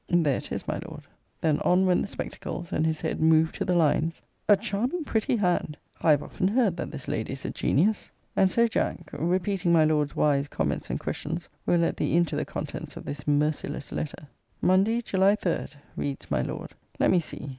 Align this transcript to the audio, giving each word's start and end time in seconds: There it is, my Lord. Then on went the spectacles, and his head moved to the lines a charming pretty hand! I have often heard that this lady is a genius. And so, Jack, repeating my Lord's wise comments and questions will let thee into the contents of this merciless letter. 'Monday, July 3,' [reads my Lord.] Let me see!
There 0.09 0.37
it 0.37 0.51
is, 0.51 0.67
my 0.67 0.79
Lord. 0.79 1.03
Then 1.41 1.59
on 1.59 1.85
went 1.85 2.01
the 2.01 2.07
spectacles, 2.07 2.73
and 2.73 2.87
his 2.87 3.01
head 3.01 3.21
moved 3.21 3.53
to 3.53 3.65
the 3.65 3.75
lines 3.75 4.23
a 4.49 4.57
charming 4.57 5.03
pretty 5.03 5.35
hand! 5.35 5.77
I 6.01 6.09
have 6.09 6.23
often 6.23 6.47
heard 6.47 6.75
that 6.77 6.89
this 6.89 7.07
lady 7.07 7.33
is 7.33 7.45
a 7.45 7.51
genius. 7.51 8.09
And 8.35 8.51
so, 8.51 8.67
Jack, 8.67 9.07
repeating 9.11 9.71
my 9.71 9.85
Lord's 9.85 10.15
wise 10.15 10.47
comments 10.47 10.89
and 10.89 10.99
questions 10.99 11.49
will 11.67 11.77
let 11.77 11.97
thee 11.97 12.15
into 12.15 12.35
the 12.35 12.45
contents 12.45 12.97
of 12.97 13.05
this 13.05 13.27
merciless 13.27 13.91
letter. 13.91 14.27
'Monday, 14.59 15.01
July 15.01 15.35
3,' 15.35 15.67
[reads 15.95 16.31
my 16.31 16.41
Lord.] 16.41 16.71
Let 16.97 17.11
me 17.11 17.19
see! 17.19 17.49